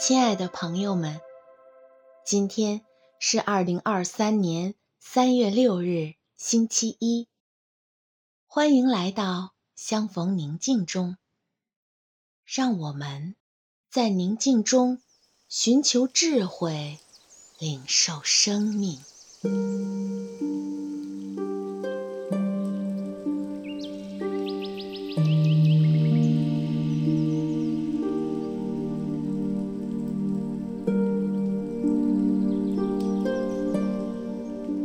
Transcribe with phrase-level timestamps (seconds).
[0.00, 1.20] 亲爱的朋友们，
[2.24, 2.80] 今天
[3.18, 7.28] 是二零二三年三月六日，星期一。
[8.46, 11.18] 欢迎来到相逢宁静中，
[12.46, 13.36] 让我们
[13.90, 15.02] 在宁静中
[15.48, 16.98] 寻求智慧，
[17.58, 18.98] 领受生命。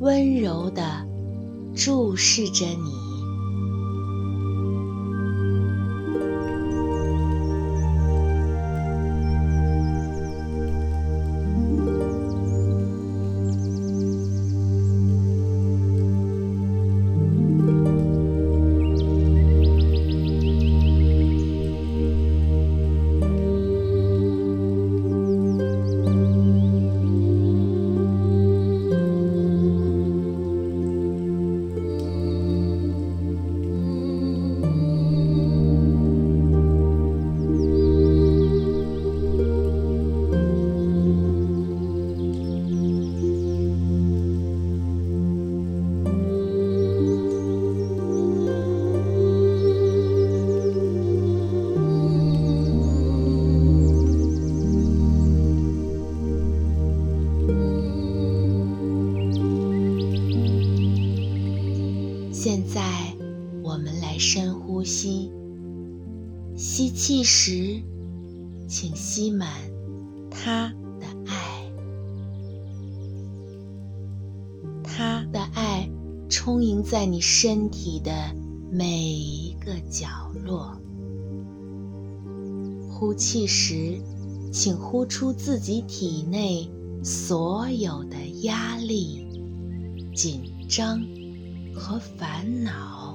[0.00, 1.06] 温柔地
[1.74, 3.07] 注视着你。
[68.68, 69.48] 请吸满
[70.30, 70.68] 他
[71.00, 71.72] 的爱，
[74.84, 75.88] 他的爱
[76.28, 78.12] 充盈在你身体的
[78.70, 80.06] 每一个角
[80.44, 80.76] 落。
[82.90, 83.98] 呼气时，
[84.52, 86.70] 请呼出自己体内
[87.02, 89.26] 所有的压力、
[90.14, 91.00] 紧张。
[91.80, 93.07] 和烦恼。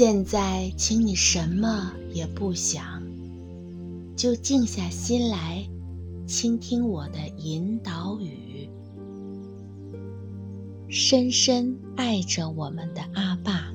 [0.00, 3.02] 现在，请你什么也不想，
[4.16, 5.62] 就静下心来，
[6.26, 8.70] 倾听我的引导语。
[10.88, 13.70] 深深爱着我们的阿爸，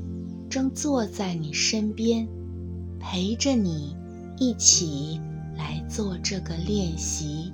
[0.50, 2.27] 正坐在你身边，
[3.00, 3.95] 陪着你
[4.39, 5.22] 一起
[5.56, 7.51] 来做这个练习。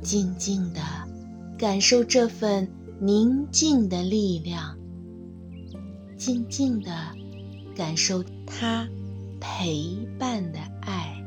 [0.00, 0.80] 静静的
[1.58, 2.68] 感受这份
[3.00, 4.78] 宁静的力量。
[6.24, 6.92] 静静地
[7.74, 8.88] 感受他
[9.40, 11.20] 陪伴的爱。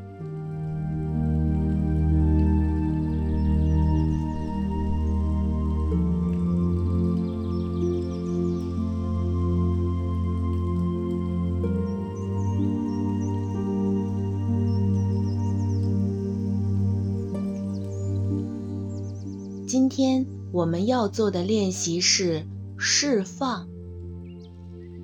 [19.66, 22.46] 今天我们要做的练习是
[22.78, 23.75] 释放。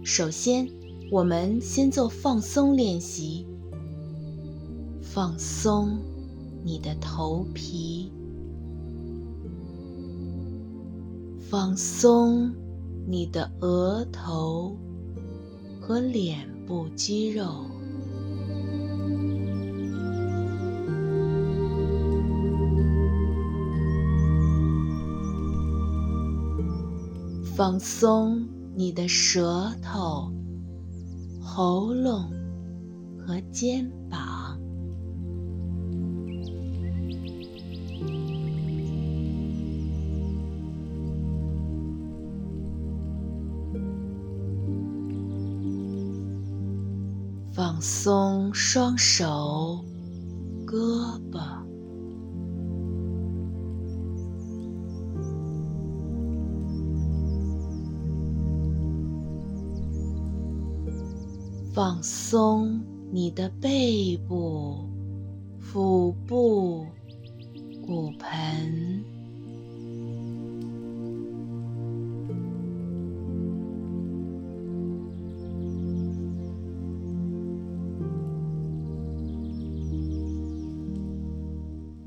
[0.04, 0.68] 首先
[1.12, 3.46] 我们先做放松练习。
[5.00, 5.98] 放松
[6.64, 8.10] 你的头皮
[11.38, 12.50] 放松
[13.06, 14.74] 你的额头
[15.80, 17.66] 和脸部肌肉。
[27.54, 30.32] 放松你的舌头、
[31.40, 32.30] 喉咙
[33.18, 34.58] 和肩膀。
[47.52, 49.84] 放松双手、
[50.66, 51.71] 胳膊。
[61.72, 64.86] 放松你的背部、
[65.58, 66.86] 腹部、
[67.86, 69.02] 骨盆。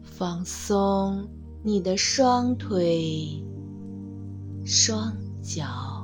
[0.04, 1.28] 放松
[1.64, 3.44] 你的双腿、
[4.64, 5.95] 双脚。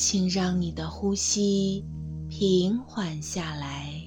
[0.00, 1.84] 请让你的呼吸
[2.30, 4.00] 平缓下来。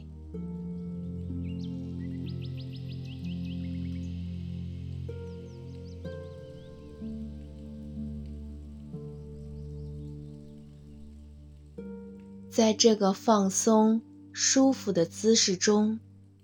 [12.49, 14.01] 在这个放松、
[14.31, 15.99] 舒服的姿势中，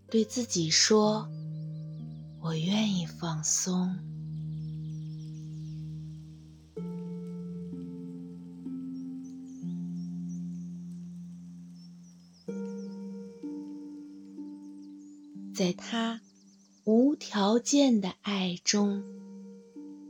[0.09, 1.29] 对自己说
[2.43, 3.97] ：“我愿意放松。”
[15.57, 16.21] 在他
[16.83, 19.03] 无条件的爱中，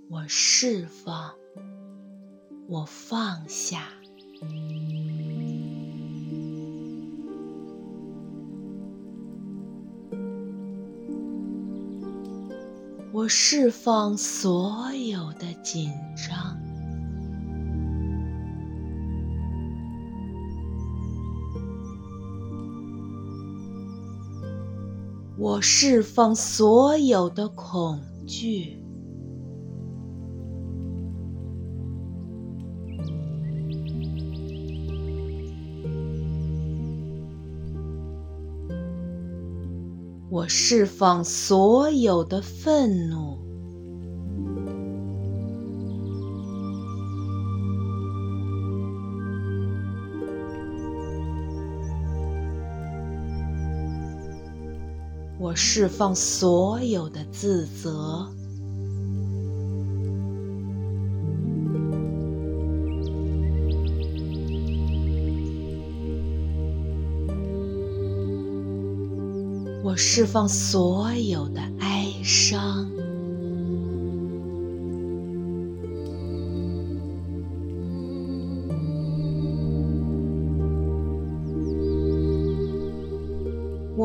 [0.10, 1.36] 我释放，
[2.68, 3.88] 我放下，
[13.14, 15.94] 我释放所有的紧
[16.28, 16.67] 张。
[25.40, 28.84] 我释放所有的恐惧，
[40.32, 43.47] 我释放所有的愤怒。
[55.48, 58.28] 我释放所有的自责，
[69.86, 72.86] 我释放所有的哀伤。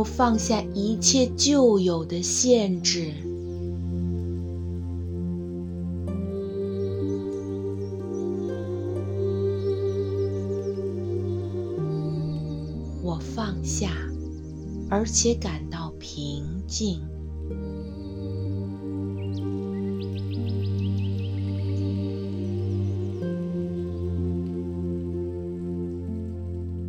[0.03, 3.13] 放下一切旧有的限制，
[13.03, 13.91] 我放下，
[14.89, 17.01] 而且感到平静。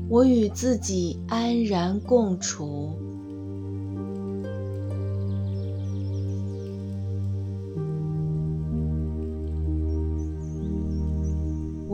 [0.10, 2.91] 我与自己安然共处，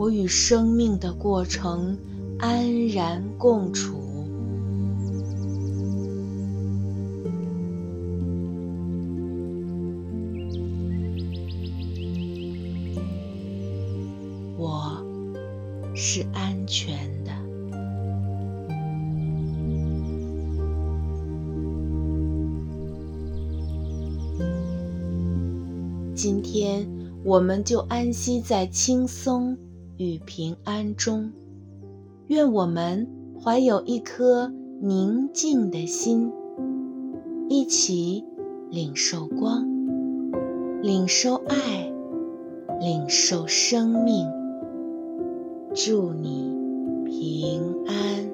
[0.00, 1.98] 我与生命的过程
[2.38, 4.00] 安然共处，
[14.56, 15.04] 我
[15.94, 17.30] 是安全的。
[26.14, 26.88] 今天，
[27.22, 29.58] 我们就安息在轻松
[30.00, 31.30] 与平安中。
[32.28, 33.06] 愿我们
[33.38, 36.32] 怀有一颗宁静的心，
[37.50, 38.24] 一起
[38.70, 39.62] 领受光，
[40.80, 41.92] 领受爱，
[42.80, 44.26] 领受生命。
[45.74, 46.50] 祝你
[47.04, 48.29] 平安。